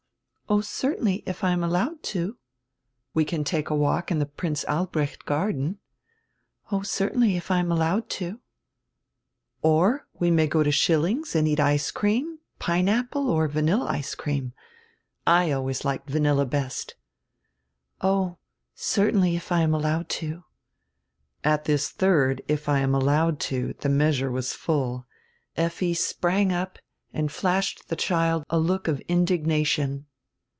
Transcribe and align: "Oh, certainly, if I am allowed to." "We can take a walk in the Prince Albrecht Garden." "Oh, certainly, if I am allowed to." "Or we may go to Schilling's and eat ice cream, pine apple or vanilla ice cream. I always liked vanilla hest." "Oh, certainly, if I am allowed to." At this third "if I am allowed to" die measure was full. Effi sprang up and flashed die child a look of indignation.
"Oh, 0.49 0.59
certainly, 0.59 1.23
if 1.25 1.45
I 1.45 1.51
am 1.51 1.63
allowed 1.63 2.03
to." 2.03 2.35
"We 3.13 3.23
can 3.23 3.45
take 3.45 3.69
a 3.69 3.73
walk 3.75 4.11
in 4.11 4.19
the 4.19 4.25
Prince 4.25 4.65
Albrecht 4.65 5.23
Garden." 5.25 5.77
"Oh, 6.73 6.81
certainly, 6.81 7.37
if 7.37 7.49
I 7.49 7.59
am 7.59 7.71
allowed 7.71 8.09
to." 8.19 8.41
"Or 9.61 10.07
we 10.19 10.29
may 10.29 10.47
go 10.47 10.61
to 10.61 10.69
Schilling's 10.69 11.37
and 11.37 11.47
eat 11.47 11.61
ice 11.61 11.89
cream, 11.89 12.39
pine 12.59 12.89
apple 12.89 13.29
or 13.29 13.47
vanilla 13.47 13.85
ice 13.85 14.13
cream. 14.13 14.51
I 15.25 15.51
always 15.51 15.85
liked 15.85 16.09
vanilla 16.09 16.45
hest." 16.51 16.95
"Oh, 18.01 18.37
certainly, 18.75 19.37
if 19.37 19.53
I 19.53 19.61
am 19.61 19.73
allowed 19.73 20.09
to." 20.19 20.43
At 21.45 21.63
this 21.63 21.89
third 21.89 22.41
"if 22.49 22.67
I 22.67 22.79
am 22.79 22.93
allowed 22.93 23.39
to" 23.51 23.71
die 23.75 23.87
measure 23.87 24.29
was 24.29 24.51
full. 24.51 25.05
Effi 25.55 25.93
sprang 25.93 26.51
up 26.51 26.77
and 27.13 27.31
flashed 27.31 27.87
die 27.87 27.95
child 27.95 28.43
a 28.49 28.59
look 28.59 28.89
of 28.89 28.99
indignation. 29.07 30.07